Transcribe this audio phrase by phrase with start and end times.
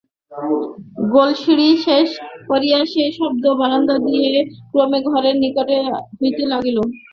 [1.11, 2.09] গোলসিঁড়ি শেষ
[2.49, 4.29] করিয়া সেই শব্দ বারান্দা দিয়া
[4.71, 6.77] ক্রমে ঘরের নিকটবর্তী হইতে লাগিল।